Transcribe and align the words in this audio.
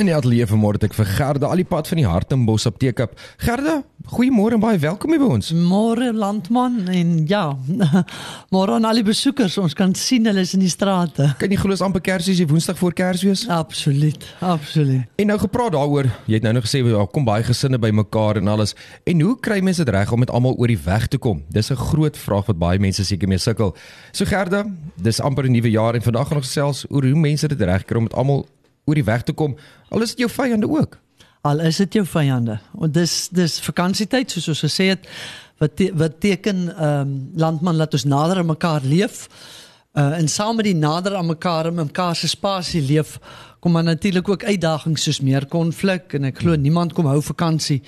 In 0.00 0.08
die 0.08 0.14
ateljee 0.16 0.46
vanmôre 0.48 0.78
het 0.78 0.86
ek 0.86 0.94
vir 0.96 1.08
Gerda 1.18 1.50
al 1.52 1.60
die 1.60 1.68
pad 1.68 1.84
van 1.90 1.98
die 2.00 2.06
Hartenbos 2.08 2.64
apteek 2.64 3.02
op. 3.04 3.10
Gerda, 3.44 3.74
goeiemôre 4.08 4.56
en 4.56 4.62
baie 4.62 4.78
welkom 4.80 5.12
hier 5.12 5.20
by 5.20 5.26
ons. 5.34 5.50
Môre 5.52 6.06
landman 6.16 6.78
en 6.88 7.10
ja, 7.28 7.42
môre 8.54 8.78
aan 8.78 8.86
al 8.88 9.02
die 9.02 9.04
besoekers. 9.04 9.58
Ons 9.60 9.76
kan 9.76 9.92
sien 9.98 10.24
hulle 10.30 10.46
is 10.46 10.54
in 10.56 10.64
die 10.64 10.70
strate. 10.72 11.26
Kan 11.42 11.52
jy 11.52 11.58
glo 11.60 11.76
is 11.76 11.84
amper 11.84 12.00
Kersfees, 12.06 12.40
die 12.40 12.48
Woensdag 12.48 12.80
voor 12.80 12.96
Kersfees? 12.96 13.42
Absoluut, 13.52 14.24
absoluut. 14.40 15.04
En 15.20 15.28
nou 15.28 15.36
gepraat 15.42 15.76
daaroor, 15.76 16.08
jy 16.24 16.40
het 16.40 16.48
nou 16.48 16.54
nog 16.56 16.64
gesê 16.70 16.80
ja, 16.80 17.04
kom 17.12 17.28
baie 17.28 17.44
gesinne 17.44 17.76
bymekaar 17.82 18.40
en 18.40 18.48
alles. 18.54 18.72
En 19.04 19.20
hoe 19.20 19.36
kry 19.44 19.60
mense 19.60 19.84
dit 19.84 19.92
reg 19.92 20.16
om 20.16 20.24
met 20.24 20.32
almal 20.32 20.56
oor 20.56 20.72
die 20.72 20.80
weg 20.86 21.10
te 21.12 21.20
kom? 21.20 21.44
Dis 21.52 21.68
'n 21.68 21.76
groot 21.76 22.16
vraag 22.16 22.48
wat 22.48 22.56
baie 22.58 22.80
mense 22.80 23.04
seker 23.04 23.28
mee 23.28 23.38
sukkel. 23.38 23.76
So 24.12 24.24
Gerda, 24.24 24.64
dis 24.96 25.20
amper 25.20 25.44
'n 25.44 25.52
nuwe 25.52 25.70
jaar 25.70 25.94
en 25.94 26.02
vandag 26.02 26.28
gaan 26.28 26.40
ons 26.40 26.48
gesels 26.48 26.84
oor 26.88 27.04
hoe 27.04 27.14
mense 27.14 27.48
dit 27.48 27.60
regkry 27.60 27.96
om 27.96 28.08
met 28.08 28.16
almal 28.16 28.46
oor 28.84 28.98
die 28.98 29.06
weg 29.06 29.22
te 29.22 29.32
kom. 29.32 29.56
Al 29.88 30.02
is 30.02 30.14
dit 30.14 30.24
jou 30.26 30.30
vyande 30.30 30.68
ook. 30.70 30.98
Al 31.42 31.60
is 31.60 31.76
dit 31.82 31.98
jou 32.00 32.04
vyande. 32.06 32.58
En 32.80 32.92
dis 32.92 33.14
dis 33.34 33.60
vakansietyd 33.60 34.30
soos 34.30 34.48
ons 34.52 34.64
gesê 34.66 34.92
het 34.92 35.08
wat 35.62 35.76
te, 35.78 35.90
wat 35.94 36.20
teken 36.20 36.68
ehm 36.68 37.00
um, 37.00 37.16
landman 37.38 37.76
laat 37.78 37.94
ons 37.94 38.04
nader 38.04 38.42
aan 38.42 38.50
mekaar 38.50 38.82
leef. 38.84 39.26
Uh 39.92 40.18
en 40.18 40.28
saam 40.28 40.56
met 40.56 40.64
die 40.64 40.78
nader 40.78 41.16
aan 41.16 41.26
mekaar 41.26 41.66
en 41.66 41.74
mekaar 41.74 42.16
se 42.16 42.28
spasie 42.28 42.82
leef, 42.82 43.18
kom 43.60 43.72
maar 43.72 43.84
natuurlik 43.84 44.28
ook 44.28 44.44
uitdagings 44.44 45.02
soos 45.02 45.20
meer 45.20 45.46
konflik 45.46 46.14
en 46.14 46.24
ek 46.24 46.38
glo 46.38 46.56
niemand 46.56 46.92
kom 46.92 47.06
hou 47.06 47.20
vakansie 47.22 47.82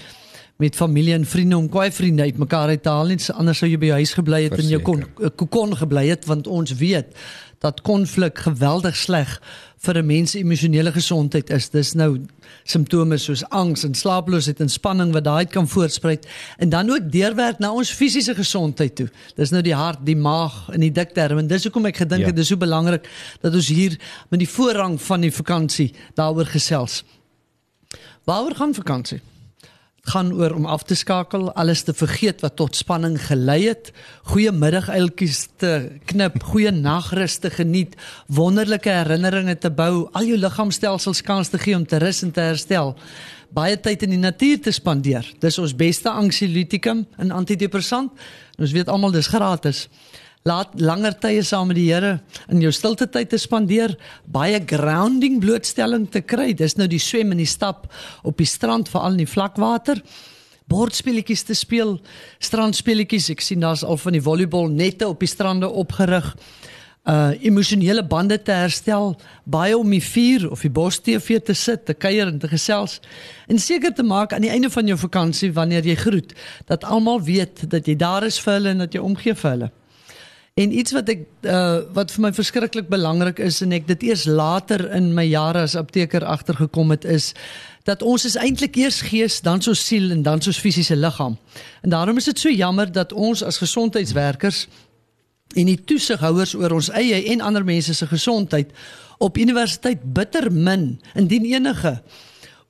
met 0.57 0.77
familie 0.77 1.15
en 1.15 1.25
vriende 1.27 1.57
om 1.57 1.69
kwai 1.69 1.91
vriende 1.93 2.23
uit 2.23 2.37
mekaar 2.39 2.69
uit 2.69 2.83
te 2.83 2.89
haal 2.89 3.11
nie 3.11 3.19
anders 3.33 3.59
sou 3.59 3.71
jy 3.71 3.79
by 3.79 3.87
jou 3.87 3.97
huis 4.03 4.13
gebly 4.15 4.43
het 4.45 4.55
Verzeker. 4.55 4.65
en 4.65 4.71
jou 4.71 4.83
kon 4.83 5.33
kokon 5.37 5.77
gebly 5.77 6.07
het 6.09 6.29
want 6.31 6.47
ons 6.47 6.75
weet 6.79 7.17
dat 7.65 7.81
konflik 7.81 8.39
geweldig 8.45 8.97
sleg 8.97 9.41
vir 9.85 9.99
'n 9.99 10.07
mens 10.07 10.31
se 10.31 10.39
emosionele 10.39 10.93
gesondheid 10.93 11.51
is. 11.51 11.69
Dis 11.71 11.93
nou 11.93 12.21
simptome 12.65 13.19
soos 13.19 13.45
angs 13.49 13.85
en 13.85 13.95
slaaploosheid 13.95 14.61
en 14.61 14.69
spanning 14.69 15.13
wat 15.13 15.25
daai 15.25 15.45
kan 15.47 15.69
voortspruit 15.69 16.27
en 16.59 16.69
dan 16.69 16.91
ook 16.91 17.11
deurwerk 17.13 17.59
na 17.59 17.73
ons 17.73 17.91
fisiese 17.91 18.35
gesondheid 18.35 18.95
toe. 18.95 19.09
Dis 19.37 19.51
nou 19.51 19.63
die 19.63 19.75
hart, 19.75 19.99
die 20.07 20.17
maag 20.17 20.69
en 20.73 20.81
die 20.81 20.93
dikterm 20.93 21.39
en 21.39 21.47
dis 21.47 21.65
hoekom 21.65 21.87
ek 21.87 21.97
gedink 21.97 22.21
ja. 22.21 22.27
het 22.27 22.37
dis 22.37 22.49
so 22.49 22.57
belangrik 22.57 23.09
dat 23.41 23.55
ons 23.55 23.69
hier 23.69 23.99
met 24.31 24.39
die 24.39 24.49
voorrang 24.49 25.01
van 25.01 25.21
die 25.21 25.33
vakansie 25.33 25.93
daaroor 26.15 26.47
gesels. 26.47 27.05
Waaroor 28.25 28.55
gaan 28.55 28.75
vakansie? 28.75 29.21
Gaan 30.13 30.33
oor 30.37 30.53
om 30.53 30.67
af 30.69 30.83
te 30.85 30.95
skakel, 30.95 31.49
alles 31.57 31.83
te 31.87 31.95
vergeet 31.97 32.43
wat 32.45 32.57
tot 32.61 32.77
spanning 32.77 33.17
gelei 33.21 33.63
het, 33.71 33.91
goeiemiddag 34.29 34.91
uiltjies 34.93 35.47
te 35.61 35.73
knip, 36.11 36.43
goeie 36.51 36.73
nagrus 36.75 37.39
te 37.41 37.51
geniet, 37.51 37.97
wonderlike 38.27 38.91
herinneringe 38.93 39.57
te 39.59 39.71
bou, 39.73 40.09
al 40.13 40.29
jou 40.29 40.37
liggaamstelsels 40.41 41.25
kans 41.25 41.53
te 41.53 41.61
gee 41.63 41.77
om 41.77 41.87
te 41.89 42.03
rus 42.03 42.23
en 42.23 42.35
te 42.37 42.45
herstel. 42.45 42.93
Baie 43.55 43.79
tyd 43.81 44.03
in 44.05 44.17
die 44.17 44.21
natuur 44.21 44.61
te 44.61 44.73
spandeer. 44.75 45.27
Dis 45.41 45.61
ons 45.63 45.77
beste 45.79 46.11
anxiolytikum 46.11 47.05
en 47.23 47.31
antidepressant. 47.31 48.11
Ons 48.59 48.75
weet 48.75 48.91
almal 48.91 49.15
dis 49.15 49.31
gratis 49.31 49.87
laat 50.45 50.75
langer 50.77 51.15
tye 51.17 51.41
saam 51.41 51.71
met 51.71 51.79
die 51.79 51.87
Here 51.89 52.19
in 52.53 52.59
jou 52.61 52.69
stilte 52.77 53.07
tyd 53.09 53.31
te 53.33 53.39
spandeer, 53.41 53.95
baie 54.29 54.59
grounding 54.61 55.39
blootstelling 55.41 56.03
te 56.13 56.21
kry. 56.21 56.51
Dis 56.53 56.75
nou 56.77 56.85
die 56.85 57.01
swem 57.01 57.31
en 57.33 57.39
die 57.41 57.49
stap 57.49 57.87
op 58.29 58.37
die 58.37 58.49
strand 58.49 58.91
veral 58.93 59.15
in 59.15 59.23
die 59.23 59.31
vlakwater. 59.31 60.03
Bordspeletjies 60.69 61.47
te 61.49 61.55
speel, 61.57 61.95
strandspeletjies. 62.45 63.31
Ek 63.33 63.41
sien 63.41 63.65
daar's 63.65 63.87
al 63.89 63.97
van 64.03 64.19
die 64.19 64.21
volleybal 64.21 64.69
nette 64.69 65.09
op 65.09 65.25
die 65.25 65.31
strande 65.33 65.71
opgerig. 65.73 66.29
Uh 67.09 67.33
emosionele 67.41 68.05
bande 68.05 68.37
te 68.37 68.53
herstel, 68.53 69.15
baie 69.49 69.73
om 69.79 69.95
die 69.97 70.03
vuur 70.05 70.45
of 70.51 70.67
die 70.67 70.73
bos 70.73 70.99
TV 71.01 71.39
te 71.41 71.57
sit, 71.57 71.87
te 71.89 71.97
kuier 71.97 72.29
en 72.29 72.37
te 72.41 72.49
gesels 72.53 72.99
en 73.49 73.61
seker 73.61 73.97
te 73.97 74.05
maak 74.05 74.37
aan 74.37 74.45
die 74.45 74.53
einde 74.53 74.69
van 74.73 74.89
jou 74.89 74.97
vakansie 75.01 75.51
wanneer 75.57 75.89
jy 75.89 75.97
groet 76.01 76.37
dat 76.69 76.85
almal 76.85 77.25
weet 77.25 77.65
dat 77.73 77.89
jy 77.89 77.97
daar 77.97 78.29
is 78.29 78.41
vir 78.45 78.59
hulle 78.59 78.73
en 78.77 78.85
dat 78.85 78.97
jy 78.97 79.05
omgee 79.05 79.37
vir 79.41 79.51
hulle. 79.51 79.71
En 80.55 80.71
iets 80.71 80.93
wat 80.95 81.09
ek 81.11 81.23
uh, 81.51 81.81
wat 81.97 82.13
vir 82.15 82.23
my 82.23 82.31
verskriklik 82.31 82.87
belangrik 82.87 83.41
is 83.43 83.57
en 83.65 83.73
ek 83.75 83.89
dit 83.89 84.05
eers 84.07 84.23
later 84.31 84.85
in 84.95 85.09
my 85.17 85.25
jare 85.27 85.65
as 85.67 85.73
apteker 85.75 86.23
agtergekom 86.23 86.93
het 86.95 87.03
is 87.11 87.33
dat 87.89 88.05
ons 88.07 88.23
is 88.29 88.37
eintlik 88.39 88.79
eers 88.79 89.01
gees, 89.03 89.41
dan 89.43 89.59
so 89.67 89.75
siel 89.75 90.13
en 90.15 90.23
dan 90.23 90.39
so 90.39 90.55
fisiese 90.55 90.95
liggaam. 90.95 91.35
En 91.83 91.91
daarom 91.91 92.21
is 92.23 92.31
dit 92.31 92.39
so 92.39 92.55
jammer 92.55 92.87
dat 92.87 93.11
ons 93.13 93.43
as 93.43 93.59
gesondheidswerkers 93.59 94.69
en 95.59 95.73
die 95.73 95.81
toesighouers 95.91 96.55
oor 96.55 96.77
ons 96.79 96.93
eie 96.95 97.19
en 97.35 97.43
ander 97.43 97.67
mense 97.67 97.91
se 97.99 98.07
gesondheid 98.07 98.71
op 99.19 99.43
universiteit 99.43 100.07
bitter 100.15 100.53
min 100.55 100.87
indien 101.19 101.51
enige 101.51 101.97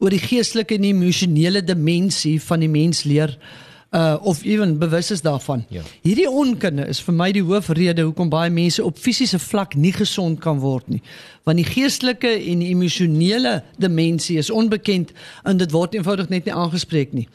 oor 0.01 0.17
die 0.17 0.25
geestelike 0.25 0.81
en 0.81 0.89
emosionele 0.89 1.61
dimensie 1.61 2.39
van 2.49 2.65
die 2.65 2.73
mens 2.81 3.05
leer 3.05 3.37
uh 3.37 3.73
of 4.23 4.43
ewen 4.43 4.79
bewus 4.79 5.11
is 5.11 5.23
daarvan. 5.23 5.65
Ja. 5.69 5.83
Hierdie 6.03 6.31
onkunde 6.31 6.87
is 6.91 6.99
vir 7.03 7.15
my 7.15 7.29
die 7.33 7.45
hoofrede 7.47 8.03
hoekom 8.03 8.29
baie 8.33 8.51
mense 8.51 8.83
op 8.83 8.99
fisiese 8.99 9.39
vlak 9.39 9.77
nie 9.79 9.93
gesond 9.95 10.41
kan 10.43 10.59
word 10.59 10.89
nie. 10.91 11.03
Want 11.47 11.61
die 11.63 11.69
geestelike 11.69 12.29
en 12.29 12.65
emosionele 12.67 13.61
dimensie 13.79 14.39
is 14.39 14.51
onbekend 14.51 15.13
en 15.45 15.63
dit 15.63 15.71
word 15.71 15.95
eenvoudig 15.95 16.29
net 16.33 16.49
nie 16.49 16.55
aangespreek 16.55 17.15
nie. 17.15 17.29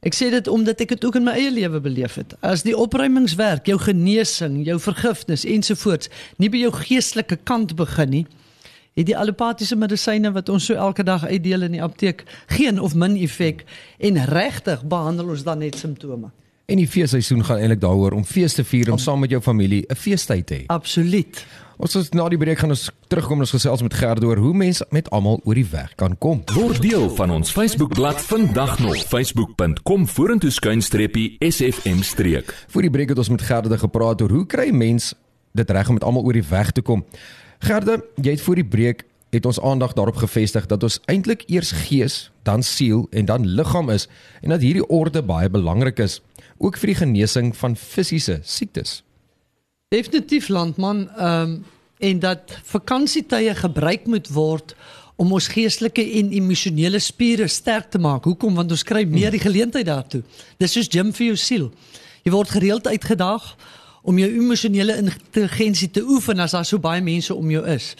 Ek 0.00 0.16
sê 0.16 0.30
dit 0.32 0.48
omdat 0.48 0.80
ek 0.80 0.94
dit 0.94 1.04
ook 1.04 1.18
in 1.20 1.26
my 1.28 1.34
eie 1.36 1.52
lewe 1.52 1.82
beleef 1.84 2.16
het. 2.16 2.32
As 2.40 2.64
die 2.64 2.76
opruimingswerk, 2.76 3.68
jou 3.68 3.76
genesing, 3.82 4.62
jou 4.64 4.78
vergifnis 4.80 5.44
ensovoorts 5.44 6.08
nie 6.40 6.48
by 6.48 6.62
jou 6.64 6.72
geestelike 6.78 7.36
kant 7.44 7.76
begin 7.76 8.14
nie, 8.14 8.26
het 8.94 9.06
die 9.06 9.16
allopatiese 9.16 9.76
medisyne 9.76 10.32
wat 10.32 10.48
ons 10.48 10.66
so 10.70 10.74
elke 10.74 11.04
dag 11.06 11.24
uitdeel 11.26 11.62
in 11.62 11.78
die 11.78 11.82
apteek 11.82 12.24
geen 12.46 12.80
of 12.80 12.94
min 12.94 13.16
effek 13.16 13.64
en 13.98 14.24
regtig 14.24 14.84
behandel 14.84 15.28
ons 15.28 15.46
dan 15.46 15.58
net 15.58 15.78
simptome. 15.78 16.30
En 16.70 16.78
die 16.78 16.88
feesseisoen 16.88 17.42
gaan 17.44 17.58
eintlik 17.58 17.80
daaroor 17.82 18.14
om 18.14 18.24
fees 18.24 18.54
te 18.54 18.64
vier 18.64 18.92
om 18.92 18.98
saam 18.98 19.18
met 19.20 19.30
jou 19.30 19.40
familie 19.42 19.84
'n 19.88 19.94
feestyd 19.94 20.46
te 20.46 20.54
hê. 20.54 20.64
Absoluut. 20.66 21.46
Ons 21.76 21.94
is 21.94 22.10
na 22.12 22.28
die 22.28 22.38
breek 22.38 22.58
gaan 22.58 22.70
ons 22.70 22.90
terugkom 23.08 23.40
en 23.40 23.46
ons 23.46 23.50
gesels 23.50 23.82
met 23.82 23.94
Gerd 23.94 24.24
oor 24.24 24.36
hoe 24.36 24.54
mense 24.54 24.86
met 24.90 25.10
almal 25.10 25.40
oor 25.44 25.54
die 25.54 25.66
weg 25.70 25.94
kan 25.94 26.18
kom. 26.18 26.42
Word 26.52 26.82
deel 26.82 27.08
van 27.16 27.30
ons 27.30 27.50
Facebookblad 27.50 28.20
vandag 28.20 28.78
nog 28.78 28.96
facebook.com 28.96 30.06
vorentoe 30.08 30.50
skuinstreepie 30.50 31.36
sfm 31.38 32.02
streek. 32.02 32.52
Voor 32.68 32.82
die 32.82 32.90
breek 32.90 33.08
het 33.08 33.18
ons 33.18 33.28
met 33.28 33.42
Gerd 33.42 33.78
gepraat 33.78 34.22
oor 34.22 34.30
hoe 34.30 34.46
kry 34.46 34.70
mense 34.70 35.16
dit 35.52 35.70
reg 35.70 35.88
om 35.88 35.94
met 35.94 36.04
almal 36.04 36.22
oor 36.22 36.32
die 36.32 36.48
weg 36.50 36.70
te 36.70 36.82
kom. 36.82 37.04
Gerde, 37.60 38.00
jy 38.16 38.34
het 38.36 38.40
voor 38.40 38.56
die 38.56 38.64
breek 38.64 39.04
het 39.30 39.46
ons 39.46 39.60
aandag 39.60 39.92
daarop 39.94 40.16
gefestig 40.16 40.66
dat 40.66 40.82
ons 40.82 40.98
eintlik 41.12 41.44
eers 41.46 41.70
gees, 41.86 42.30
dan 42.42 42.64
siel 42.66 43.06
en 43.10 43.28
dan 43.28 43.46
liggaam 43.46 43.90
is 43.92 44.08
en 44.42 44.54
dat 44.54 44.64
hierdie 44.64 44.86
orde 44.88 45.22
baie 45.22 45.50
belangrik 45.50 46.00
is 46.00 46.18
ook 46.58 46.80
vir 46.80 46.92
die 46.92 47.00
genesing 47.02 47.52
van 47.56 47.76
fisiese 47.76 48.40
siektes. 48.42 49.02
Definitief 49.92 50.48
landman, 50.48 51.08
ehm 51.16 51.52
um, 51.52 51.60
en 52.00 52.18
dat 52.18 52.54
vakansietye 52.64 53.54
gebruik 53.54 54.06
moet 54.06 54.28
word 54.32 54.72
om 55.20 55.32
ons 55.36 55.50
geestelike 55.52 56.00
en 56.16 56.30
emosionele 56.32 56.98
spiere 56.98 57.48
sterk 57.48 57.90
te 57.92 58.00
maak. 58.00 58.24
Hoekom? 58.24 58.54
Want 58.56 58.72
ons 58.72 58.84
kry 58.88 59.02
meer 59.04 59.34
die 59.34 59.42
geleentheid 59.42 59.84
daartoe. 59.84 60.22
Dis 60.56 60.72
soos 60.72 60.88
gym 60.88 61.12
vir 61.12 61.26
jou 61.26 61.36
siel. 61.36 61.66
Jy 62.24 62.32
word 62.32 62.54
gereeld 62.56 62.88
uitgedaag 62.88 63.50
om 64.02 64.18
jou 64.18 64.30
emosionele 64.30 64.96
intelligensie 65.02 65.90
te 65.90 66.02
oefen 66.02 66.40
as 66.40 66.56
daar 66.56 66.66
so 66.66 66.78
baie 66.78 67.02
mense 67.04 67.34
om 67.34 67.50
jou 67.50 67.62
is. 67.68 67.94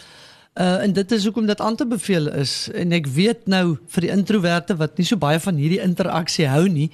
Uh 0.58 0.82
en 0.84 0.92
dit 0.92 1.12
is 1.12 1.24
hoekom 1.24 1.46
dit 1.46 1.60
aan 1.60 1.76
te 1.76 1.86
beveel 1.86 2.26
is 2.40 2.68
en 2.74 2.92
ek 2.92 3.06
weet 3.06 3.46
nou 3.46 3.76
vir 3.94 4.06
die 4.06 4.10
introverte 4.10 4.74
wat 4.76 4.98
nie 4.98 5.06
so 5.06 5.16
baie 5.20 5.38
van 5.40 5.60
hierdie 5.60 5.82
interaksie 5.84 6.48
hou 6.50 6.66
nie, 6.68 6.88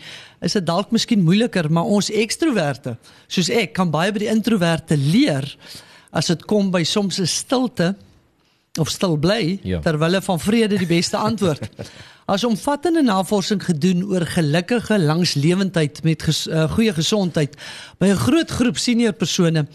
is 0.44 0.58
dit 0.58 0.66
dalk 0.66 0.92
miskien 0.92 1.24
moeiliker, 1.24 1.70
maar 1.72 1.88
ons 1.88 2.10
ekstroverte, 2.12 2.98
soos 3.32 3.48
ek, 3.48 3.72
kan 3.78 3.90
baie 3.90 4.12
by 4.12 4.26
die 4.26 4.32
introverte 4.32 4.98
leer 5.00 5.48
as 6.12 6.28
dit 6.32 6.44
kom 6.46 6.68
by 6.70 6.84
soms 6.84 7.18
'n 7.20 7.26
stilte 7.26 7.94
of 8.78 8.90
stil 8.90 9.16
bly 9.16 9.58
ja. 9.62 9.80
terwyl 9.80 10.08
hulle 10.08 10.22
van 10.22 10.40
vrede 10.40 10.78
die 10.78 10.88
beste 10.88 11.16
antwoord. 11.16 11.68
As 12.26 12.42
omvattende 12.44 13.04
navorsing 13.06 13.60
gedoen 13.62 14.00
oor 14.10 14.24
gelukkige 14.26 14.98
langslewendheid 14.98 16.00
met 16.02 16.24
ges, 16.26 16.46
uh, 16.50 16.64
goeie 16.72 16.90
gesondheid 16.92 17.54
by 18.02 18.10
'n 18.10 18.18
groot 18.18 18.50
groep 18.50 18.78
senior 18.78 19.12
persone 19.12 19.66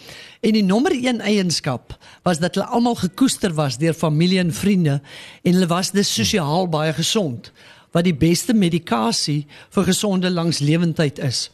en 0.41 0.51
die 0.51 0.63
nommer 0.63 0.91
1 0.91 1.21
eienskap 1.21 1.95
was 2.23 2.39
dat 2.39 2.55
hulle 2.55 2.67
almal 2.67 2.95
gekoester 2.95 3.53
was 3.53 3.77
deur 3.77 3.93
familie 3.93 4.39
en 4.39 4.53
vriende 4.53 5.01
en 5.43 5.53
hulle 5.53 5.67
was 5.67 5.91
dus 5.91 6.13
sosiaal 6.13 6.67
baie 6.67 6.93
gesond 6.93 7.51
wat 7.91 8.03
die 8.03 8.15
beste 8.15 8.53
medikasie 8.53 9.45
vir 9.69 9.83
gesonde 9.83 10.29
langslewendheid 10.29 11.19
is. 11.19 11.49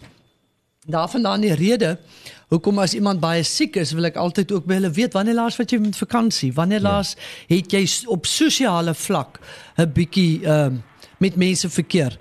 Daarvandaan 0.87 1.41
die 1.43 1.53
rede 1.53 1.97
hoekom 2.47 2.79
as 2.79 2.93
iemand 2.95 3.19
baie 3.19 3.43
siek 3.43 3.75
is, 3.75 3.91
wil 3.91 4.07
ek 4.07 4.15
altyd 4.15 4.51
ook 4.55 4.67
by 4.67 4.77
hulle 4.79 4.91
weet 4.95 5.13
wanneer 5.17 5.35
laas 5.35 5.57
wat 5.59 5.71
jy 5.71 5.81
met 5.83 5.97
vakansie, 5.99 6.53
wanneer 6.55 6.79
ja. 6.79 6.89
laas 6.89 7.15
het 7.49 7.73
jy 7.75 7.83
op 8.07 8.25
sosiale 8.25 8.93
vlak 8.95 9.39
'n 9.77 9.91
bietjie 9.93 10.45
ehm 10.45 10.73
uh, 10.73 10.95
met 11.19 11.35
mense 11.35 11.69
verkeer. 11.69 12.17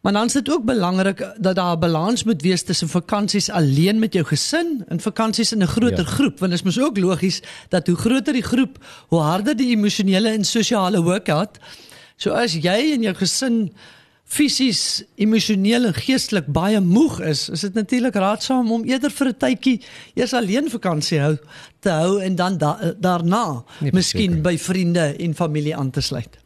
Maar 0.00 0.12
dan 0.12 0.26
is 0.26 0.32
dit 0.32 0.50
ook 0.50 0.64
belangrik 0.64 1.18
dat 1.36 1.54
daar 1.54 1.76
'n 1.76 1.78
balans 1.78 2.24
moet 2.24 2.42
wees 2.42 2.62
tussen 2.62 2.88
vakansies 2.88 3.50
alleen 3.50 3.98
met 3.98 4.12
jou 4.12 4.24
gesin 4.24 4.84
en 4.88 5.00
vakansies 5.00 5.52
in 5.52 5.62
'n 5.62 5.66
groter 5.66 6.04
ja. 6.04 6.10
groep, 6.10 6.38
want 6.38 6.50
dit 6.50 6.60
is 6.60 6.62
mos 6.62 6.80
ook 6.80 6.98
logies 6.98 7.42
dat 7.68 7.86
hoe 7.86 7.96
groter 7.96 8.32
die 8.32 8.42
groep, 8.42 8.84
hoe 9.08 9.20
harder 9.20 9.56
die 9.56 9.76
emosionele 9.76 10.28
en 10.28 10.44
sosiale 10.44 11.02
workout. 11.02 11.58
So 12.16 12.30
as 12.30 12.52
jy 12.52 12.92
en 12.92 13.02
jou 13.02 13.14
gesin 13.14 13.72
fisies, 14.30 15.02
emosioneel 15.18 15.88
en 15.88 15.96
geestelik 15.96 16.46
baie 16.54 16.80
moeg 16.80 17.18
is, 17.26 17.48
is 17.50 17.64
dit 17.66 17.74
natuurlik 17.74 18.14
raadsaam 18.14 18.70
om 18.72 18.84
eerder 18.86 19.10
vir 19.10 19.28
'n 19.28 19.38
tydjie 19.38 19.80
eers 20.14 20.34
alleen 20.34 20.70
vakansie 20.70 21.18
hou 21.20 21.36
te 21.80 21.90
hou 21.90 22.20
en 22.22 22.36
dan 22.36 22.58
da, 22.58 22.94
daarna 22.98 23.64
nee, 23.80 23.92
miskien 23.92 24.42
by 24.42 24.56
vriende 24.58 25.16
en 25.18 25.34
familie 25.34 25.76
aan 25.76 25.90
te 25.90 26.00
sluit. 26.00 26.38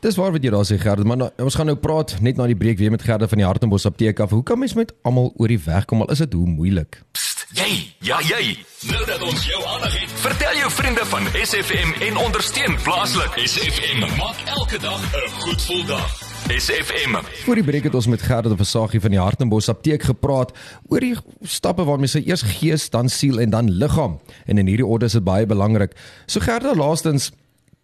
Dis 0.00 0.16
waar 0.16 0.30
wat 0.32 0.42
jy 0.42 0.50
daar 0.50 0.64
sê 0.64 0.78
Gerde, 0.78 1.04
maar 1.04 1.16
nou, 1.16 1.30
ons 1.42 1.54
gaan 1.54 1.66
nou 1.66 1.76
praat 1.76 2.20
net 2.20 2.36
na 2.36 2.46
die 2.46 2.56
breek 2.56 2.78
weer 2.78 2.90
met 2.90 3.02
Gerde 3.02 3.28
van 3.28 3.38
die 3.38 3.46
Hartenbos 3.46 3.84
apteek 3.84 4.20
af. 4.20 4.30
Hoe 4.30 4.42
kan 4.42 4.58
mens 4.58 4.74
met 4.74 4.94
almal 5.02 5.32
oor 5.36 5.48
die 5.48 5.58
weg 5.58 5.84
kom 5.84 6.00
al 6.00 6.12
is 6.14 6.22
dit 6.22 6.32
hoe 6.32 6.46
moeilik? 6.46 7.02
Psst, 7.12 7.46
jy, 7.58 7.92
ja 8.06 8.20
jy. 8.22 8.56
Nou 8.86 9.04
dat 9.10 9.22
ons 9.22 9.44
jou 9.44 9.60
aandag 9.74 9.98
het, 9.98 10.16
vertel 10.22 10.54
jou 10.62 10.70
vriende 10.70 11.04
van 11.04 11.26
SFM 11.42 11.92
en 12.08 12.16
ondersteun 12.16 12.78
plaaslik. 12.86 13.42
SFM 13.42 14.06
maak 14.16 14.38
elke 14.46 14.78
dag 14.78 15.02
'n 15.02 15.30
goed 15.42 15.60
gevoel 15.60 15.86
dag. 15.86 16.27
SFM. 16.46 17.18
Voor 17.44 17.54
die 17.54 17.64
breek 17.64 17.84
het 17.84 17.94
ons 17.94 18.06
met 18.06 18.22
Gerde 18.22 18.56
van 18.56 18.66
Sagie 18.66 19.00
van 19.00 19.10
die 19.10 19.20
Hartenbos 19.20 19.68
apteek 19.68 20.02
gepraat 20.02 20.54
oor 20.88 21.00
die 21.00 21.16
stappe 21.42 21.84
waarmee 21.84 22.08
sy 22.08 22.22
eers 22.26 22.42
gees, 22.42 22.90
dan 22.90 23.08
siel 23.08 23.40
en 23.40 23.50
dan 23.50 23.70
liggaam. 23.70 24.20
En 24.46 24.58
in 24.58 24.66
hierdie 24.66 24.86
orde 24.86 25.06
is 25.06 25.12
dit 25.18 25.24
baie 25.24 25.46
belangrik. 25.46 25.96
So 26.26 26.40
Gerde, 26.40 26.76
laastens 26.76 27.32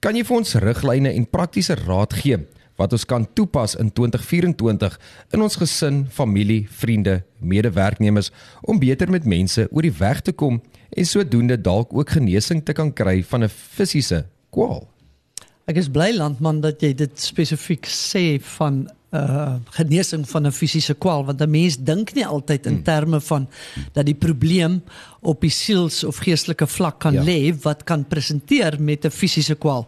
Kan 0.04 0.18
jy 0.18 0.24
vir 0.28 0.36
ons 0.36 0.50
riglyne 0.60 1.14
en 1.16 1.24
praktiese 1.32 1.78
raad 1.78 2.12
gee 2.18 2.36
wat 2.76 2.92
ons 2.92 3.06
kan 3.08 3.24
toepas 3.38 3.72
in 3.80 3.88
2024 3.94 4.98
in 5.32 5.44
ons 5.46 5.56
gesin, 5.56 6.02
familie, 6.12 6.66
vriende, 6.68 7.22
medewerknemers 7.40 8.28
om 8.68 8.82
beter 8.82 9.08
met 9.08 9.24
mense 9.24 9.64
oor 9.70 9.86
die 9.86 9.94
weg 9.96 10.20
te 10.26 10.34
kom 10.36 10.58
en 10.92 11.08
sodoende 11.08 11.56
dalk 11.56 11.94
ook 11.96 12.18
genesing 12.18 12.60
te 12.66 12.76
kan 12.76 12.92
kry 12.92 13.22
van 13.22 13.44
'n 13.44 13.48
fisiese 13.48 14.26
kwaal? 14.52 14.84
Ek 15.64 15.78
is 15.80 15.88
bly 15.88 16.10
landman 16.12 16.60
dat 16.60 16.82
jy 16.84 16.92
dit 16.94 17.20
spesifiek 17.20 17.88
sê 17.88 18.36
van 18.58 18.84
uh 19.14 19.54
genesing 19.76 20.24
van 20.28 20.46
'n 20.46 20.52
fisiese 20.52 20.94
kwaal 20.94 21.24
want 21.24 21.40
'n 21.40 21.50
mens 21.50 21.76
dink 21.78 22.14
nie 22.14 22.26
altyd 22.26 22.66
in 22.66 22.74
hmm. 22.74 22.82
terme 22.82 23.20
van 23.20 23.48
dat 23.92 24.06
die 24.06 24.14
probleem 24.14 24.82
op 25.20 25.40
die 25.40 25.50
siels 25.50 26.04
of 26.04 26.16
geestelike 26.16 26.66
vlak 26.66 26.98
kan 26.98 27.14
ja. 27.14 27.22
lê 27.22 27.54
wat 27.62 27.84
kan 27.84 28.04
presenteer 28.04 28.80
met 28.80 29.04
'n 29.04 29.10
fisiese 29.10 29.54
kwaal. 29.54 29.86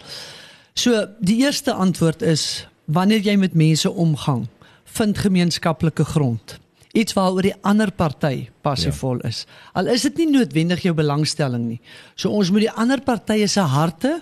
So 0.75 1.07
die 1.21 1.37
eerste 1.43 1.73
antwoord 1.73 2.23
is 2.23 2.69
wanneer 2.85 3.21
jy 3.21 3.37
met 3.37 3.55
mense 3.55 3.91
omgang, 3.91 4.47
vind 4.85 5.19
gemeenskaplike 5.19 6.05
grond. 6.05 6.59
Iets 6.97 7.13
waaroor 7.17 7.45
die 7.45 7.57
ander 7.69 7.91
party 7.93 8.47
passievol 8.65 9.21
ja. 9.21 9.29
is. 9.29 9.45
Al 9.77 9.91
is 9.93 10.07
dit 10.09 10.23
nie 10.23 10.31
noodwendig 10.31 10.87
jou 10.87 10.95
belangstelling 10.97 11.67
nie. 11.69 11.81
So 12.17 12.33
ons 12.33 12.51
moet 12.55 12.67
die 12.67 12.73
ander 12.73 13.03
partye 13.05 13.49
se 13.53 13.61
harte 13.61 14.15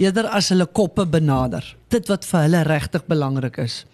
eerder 0.00 0.26
as 0.34 0.50
hulle 0.50 0.66
koppe 0.66 1.06
benader. 1.06 1.64
Dit 1.92 2.10
wat 2.10 2.26
vir 2.26 2.48
hulle 2.48 2.64
regtig 2.66 3.06
belangrik 3.06 3.60
is. 3.62 3.84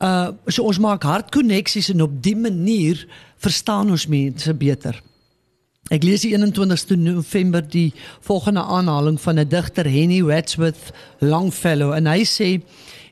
Uh 0.00 0.32
so 0.48 0.64
ons 0.68 0.80
maak 0.80 1.04
hartkoneksies 1.04 1.90
en 1.94 2.04
op 2.04 2.20
die 2.24 2.36
manier 2.36 3.06
verstaan 3.40 3.90
ons 3.92 4.08
mense 4.08 4.52
beter. 4.60 5.00
Ek 5.90 6.04
lees 6.06 6.22
die 6.22 6.36
21ste 6.36 6.94
November 7.00 7.64
die 7.64 7.90
volgende 8.22 8.62
aanhaling 8.62 9.18
van 9.20 9.40
'n 9.40 9.48
digter 9.48 9.88
Henry 9.88 10.22
Wadsworth 10.22 10.92
Longfellow 11.20 11.92
en 11.96 12.06
hy 12.06 12.22
sê 12.24 12.62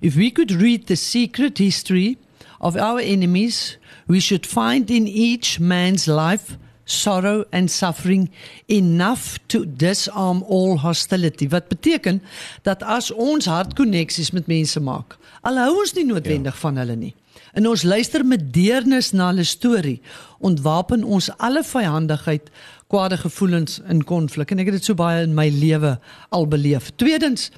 if 0.01 0.15
we 0.15 0.31
could 0.31 0.51
read 0.51 0.87
the 0.87 0.97
secret 0.97 1.59
history 1.59 2.17
of 2.61 2.77
our 2.77 3.01
enemies 3.01 3.79
we 4.07 4.21
should 4.21 4.47
find 4.47 4.91
in 4.91 5.07
each 5.07 5.59
man's 5.59 6.07
life 6.07 6.57
sorrow 6.89 7.45
and 7.53 7.71
suffering 7.71 8.31
enough 8.67 9.39
to 9.49 9.65
disarm 9.67 10.43
all 10.43 10.79
hostility 10.79 11.49
wat 11.49 11.69
beteken 11.69 12.23
dat 12.63 12.83
as 12.83 13.11
ons 13.11 13.47
hartkoneksies 13.47 14.33
met 14.33 14.47
mense 14.49 14.81
maak 14.81 15.19
al 15.43 15.61
hou 15.61 15.73
ons 15.83 15.93
nie 15.99 16.07
noodwendig 16.09 16.55
ja. 16.57 16.61
van 16.65 16.81
hulle 16.81 16.97
nie 16.97 17.15
en 17.53 17.69
ons 17.69 17.85
luister 17.85 18.25
met 18.25 18.49
deernis 18.55 19.13
na 19.13 19.29
hulle 19.31 19.45
storie 19.45 19.99
ontwapen 20.39 21.05
ons 21.05 21.29
alle 21.37 21.65
vyandigheid 21.65 22.49
kwade 22.89 23.21
gevoelens 23.21 23.83
in 23.89 24.01
konflik 24.09 24.51
en 24.51 24.65
ek 24.65 24.73
het 24.73 24.81
dit 24.81 24.89
so 24.89 24.97
baie 24.97 25.27
in 25.27 25.37
my 25.37 25.51
lewe 25.53 25.99
al 26.33 26.49
beleef 26.49 26.89
tweedens 26.97 27.51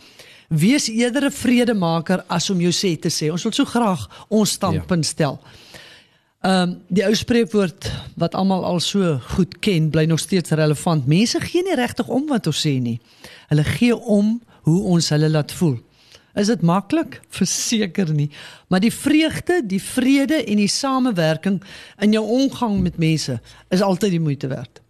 wees 0.50 0.88
eerder 0.90 1.30
'n 1.30 1.32
vredemaker 1.32 2.24
as 2.28 2.50
om 2.50 2.60
jou 2.60 2.72
sê 2.72 2.98
te 2.98 3.08
sê 3.08 3.30
ons 3.30 3.42
wil 3.42 3.52
so 3.52 3.64
graag 3.64 4.08
ons 4.28 4.50
standpunt 4.50 5.04
ja. 5.04 5.10
stel 5.10 5.40
Ehm 6.40 6.70
um, 6.70 6.78
die 6.88 7.02
ou 7.04 7.12
spreekwoord 7.12 7.84
wat 8.16 8.32
almal 8.34 8.62
al 8.64 8.78
so 8.80 9.18
goed 9.34 9.58
ken, 9.60 9.90
bly 9.92 10.06
nog 10.08 10.22
steeds 10.22 10.54
relevant. 10.56 11.04
Mense 11.06 11.40
gee 11.40 11.60
nie 11.62 11.76
regtig 11.76 12.08
om 12.08 12.24
wat 12.30 12.46
ons 12.48 12.62
sê 12.64 12.78
nie. 12.80 12.96
Hulle 13.50 13.64
gee 13.64 13.96
om 13.96 14.38
hoe 14.64 14.78
ons 14.94 15.08
hulle 15.12 15.28
laat 15.28 15.52
voel. 15.52 15.76
Is 16.40 16.48
dit 16.48 16.64
maklik? 16.64 17.18
Verseker 17.40 18.08
nie. 18.16 18.30
Maar 18.72 18.80
die 18.80 18.92
vreugde, 18.92 19.60
die 19.66 19.82
vrede 19.82 20.40
en 20.40 20.62
die 20.62 20.70
samewerking 20.72 21.60
in 22.00 22.16
jou 22.16 22.24
omgang 22.24 22.80
met 22.80 22.96
mense 22.96 23.36
is 23.68 23.84
altyd 23.84 24.16
die 24.16 24.24
moeite 24.24 24.48
werd. 24.48 24.80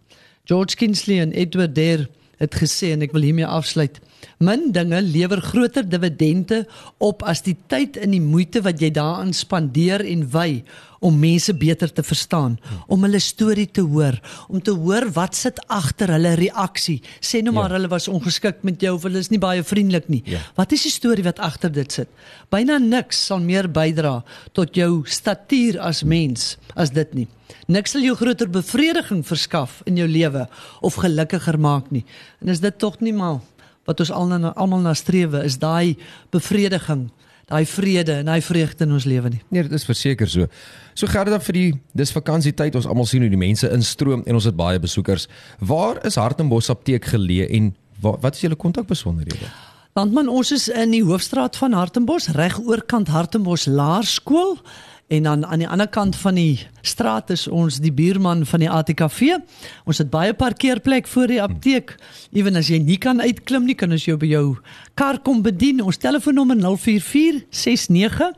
George 0.47 0.79
Kinsley 0.79 1.19
en 1.19 1.35
Edward 1.35 1.75
Dare 1.75 2.07
het 2.39 2.55
gesê 2.55 2.93
en 2.95 3.03
ek 3.03 3.11
wil 3.11 3.27
hiermee 3.27 3.45
afsluit. 3.59 3.99
Min 4.41 4.71
dinge 4.73 5.01
lewer 5.01 5.41
groter 5.41 5.85
dividende 5.87 6.65
op 6.97 7.23
as 7.23 7.43
die 7.45 7.57
tyd 7.67 7.97
en 8.01 8.15
die 8.15 8.23
moeite 8.23 8.63
wat 8.65 8.81
jy 8.81 8.91
daaraan 8.93 9.33
spandeer 9.37 10.03
en 10.05 10.25
wy 10.33 10.63
om 11.01 11.17
mense 11.17 11.53
beter 11.57 11.89
te 11.89 12.03
verstaan, 12.05 12.59
om 12.85 13.01
hulle 13.07 13.19
storie 13.21 13.65
te 13.73 13.81
hoor, 13.81 14.19
om 14.53 14.61
te 14.61 14.73
hoor 14.77 15.07
wat 15.15 15.33
sit 15.37 15.57
agter 15.65 16.13
hulle 16.13 16.35
reaksie. 16.37 16.99
Sê 17.17 17.41
nou 17.41 17.55
maar 17.55 17.71
ja. 17.71 17.79
hulle 17.79 17.89
was 17.89 18.05
ongeskik 18.11 18.61
met 18.67 18.81
jou 18.85 18.93
of 18.99 19.07
hulle 19.09 19.21
is 19.23 19.31
nie 19.33 19.41
baie 19.41 19.65
vriendelik 19.65 20.11
nie. 20.13 20.21
Ja. 20.29 20.43
Wat 20.59 20.75
is 20.77 20.85
die 20.85 20.93
storie 20.93 21.25
wat 21.25 21.41
agter 21.41 21.73
dit 21.73 21.97
sit? 21.97 22.09
Byna 22.53 22.77
niks 22.81 23.25
sal 23.31 23.41
meer 23.41 23.69
bydra 23.73 24.19
tot 24.57 24.77
jou 24.77 25.01
statuur 25.09 25.81
as 25.81 26.03
mens 26.05 26.55
as 26.77 26.93
dit 26.93 27.17
nie. 27.17 27.27
Niks 27.71 27.95
sal 27.95 28.05
jou 28.05 28.13
groter 28.19 28.49
bevrediging 28.51 29.25
verskaf 29.25 29.81
in 29.89 29.97
jou 29.97 30.07
lewe 30.07 30.45
of 30.85 31.01
gelukkiger 31.01 31.57
maak 31.57 31.89
nie. 31.89 32.05
En 32.45 32.53
is 32.53 32.61
dit 32.61 32.77
tog 32.77 33.01
nie 33.01 33.15
mal 33.15 33.41
wat 33.89 33.99
ons 33.99 34.11
almal 34.11 34.79
na 34.81 34.93
strewe 34.93 35.43
is 35.45 35.57
daai 35.61 35.97
bevrediging 36.31 37.09
daai 37.51 37.65
vrede 37.67 38.13
en 38.21 38.29
daai 38.31 38.41
vreugde 38.43 38.85
in 38.85 38.95
ons 38.95 39.07
lewe 39.09 39.31
nie. 39.33 39.41
Nee, 39.51 39.65
dit 39.67 39.75
is 39.75 39.85
verseker 39.87 40.29
so. 40.29 40.47
So 40.95 41.09
Gerda 41.11 41.39
vir 41.43 41.57
die 41.57 41.67
dis 41.97 42.13
vakansietyd, 42.15 42.77
ons 42.79 42.87
almal 42.89 43.09
sien 43.09 43.25
hoe 43.25 43.31
die 43.31 43.39
mense 43.39 43.69
instroom 43.75 44.23
en 44.25 44.39
ons 44.39 44.47
het 44.47 44.57
baie 44.57 44.79
besoekers. 44.81 45.27
Waar 45.59 45.99
is 46.07 46.19
Hartenbos 46.19 46.71
apteek 46.71 47.09
geleë 47.11 47.49
en 47.57 47.73
wat, 48.01 48.21
wat 48.23 48.37
is 48.37 48.45
julle 48.45 48.59
kontakbesonderhede? 48.59 49.51
Landman, 49.99 50.31
ons 50.31 50.53
is 50.55 50.69
in 50.71 50.93
die 50.95 51.03
hoofstraat 51.03 51.57
van 51.59 51.75
Hartenbos, 51.75 52.29
reg 52.37 52.55
oorkant 52.63 53.11
Hartenbos 53.11 53.67
Laerskool. 53.67 54.55
En 55.11 55.23
dan 55.23 55.45
aan 55.45 55.59
die 55.59 55.67
ander 55.67 55.89
kant 55.91 56.15
van 56.15 56.37
die 56.39 56.67
straat 56.81 57.29
is 57.29 57.47
ons 57.47 57.81
die 57.83 57.91
buurman 57.91 58.45
van 58.47 58.63
die 58.63 58.69
ATKV. 58.71 59.41
Ons 59.83 59.99
het 59.99 60.09
baie 60.09 60.31
parkeerplek 60.33 61.07
voor 61.11 61.27
die 61.27 61.41
apteek. 61.43 61.97
Ewen 62.31 62.55
as 62.55 62.69
jy 62.71 62.79
nie 62.79 62.95
kan 63.01 63.19
uitklim 63.19 63.67
nie, 63.67 63.75
kan 63.75 63.91
ons 63.91 64.07
jou 64.07 64.15
by 64.21 64.29
jou 64.31 64.45
kar 64.95 65.19
kom 65.19 65.43
bedien. 65.43 65.83
Ons 65.83 65.99
telefoonnommer 65.99 66.55
044 66.63 67.43
69 67.51 68.31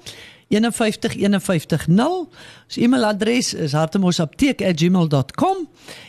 51550. 0.49 1.87
Ons 1.93 2.81
e-mailadres 2.81 3.53
is 3.53 3.77
hartemosapteek@gmail.com 3.77 5.65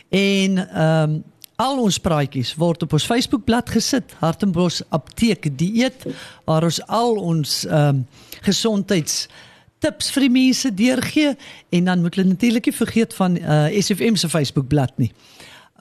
en 0.09 0.59
ehm 0.67 1.09
um, 1.13 1.23
al 1.55 1.77
ons 1.79 1.97
praatjies 2.03 2.55
word 2.59 2.83
op 2.83 2.93
ons 2.93 3.05
Facebookblad 3.05 3.69
gesit, 3.69 4.11
Hartembos 4.19 4.81
Apteek 4.89 5.57
Dieet, 5.57 6.03
waar 6.43 6.63
ons 6.67 6.81
al 6.87 7.15
ons 7.15 7.65
ehm 7.65 8.01
um, 8.01 8.07
gesondheids 8.41 9.27
tips 9.79 10.11
vir 10.15 10.27
die 10.27 10.33
mense 10.33 10.73
deurgee 10.73 11.35
en 11.69 11.85
dan 11.91 12.01
moet 12.01 12.15
hulle 12.15 12.27
natuurlik 12.27 12.65
nie 12.65 12.75
vergeet 12.75 13.13
van 13.13 13.37
uh, 13.37 13.67
SFM 13.81 14.15
se 14.15 14.29
Facebookblad 14.29 14.97
nie. 14.97 15.11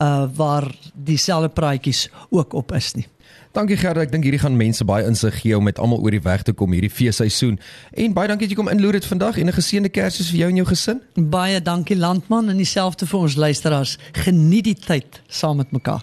Uh 0.02 0.26
waar 0.34 0.66
dieselfde 0.94 1.48
praatjies 1.48 2.08
ook 2.30 2.52
op 2.52 2.72
is 2.74 2.94
nie. 2.94 3.06
Dankie 3.54 3.76
Gerda, 3.78 4.02
ek 4.02 4.10
dink 4.10 4.24
hierdie 4.26 4.40
gaan 4.42 4.56
mense 4.58 4.82
baie 4.82 5.04
insig 5.06 5.36
gee 5.38 5.54
om 5.54 5.62
met 5.62 5.78
almal 5.78 6.00
oor 6.02 6.10
die 6.10 6.22
weg 6.24 6.42
te 6.42 6.52
kom 6.52 6.72
hierdie 6.74 6.90
feesseisoen. 6.90 7.60
En 7.94 8.16
baie 8.16 8.26
dankie 8.26 8.48
dat 8.48 8.56
jy 8.56 8.58
kom 8.58 8.70
inloer 8.72 8.98
dit 8.98 9.06
vandag 9.06 9.38
en 9.38 9.46
'n 9.46 9.54
geseënde 9.54 9.92
Kersfees 9.94 10.32
vir 10.34 10.38
jou 10.38 10.48
en 10.50 10.56
jou 10.56 10.66
gesin. 10.66 11.00
Baie 11.14 11.62
dankie 11.62 11.96
landman 11.96 12.48
en 12.48 12.56
dieselfde 12.56 13.06
vir 13.06 13.20
ons 13.20 13.36
luisteraars. 13.36 13.98
Geniet 14.12 14.64
die 14.64 14.74
tyd 14.74 15.22
saam 15.28 15.56
met 15.56 15.70
mekaar. 15.70 16.02